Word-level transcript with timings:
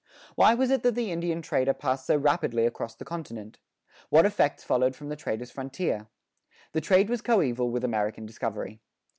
Why 0.33 0.55
was 0.55 0.71
it 0.71 0.81
that 0.81 0.95
the 0.95 1.11
Indian 1.11 1.43
trader 1.43 1.75
passed 1.75 2.07
so 2.07 2.17
rapidly 2.17 2.65
across 2.65 2.95
the 2.95 3.05
continent? 3.05 3.59
What 4.09 4.25
effects 4.25 4.63
followed 4.63 4.95
from 4.95 5.09
the 5.09 5.15
trader's 5.15 5.51
frontier? 5.51 6.07
The 6.71 6.81
trade 6.81 7.07
was 7.07 7.21
coeval 7.21 7.69
with 7.69 7.83
American 7.83 8.25
discovery. 8.25 8.79